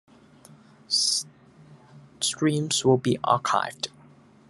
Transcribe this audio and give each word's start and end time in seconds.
Streams 2.19 2.83
will 2.83 2.97
be 2.97 3.19
archived. 3.23 3.89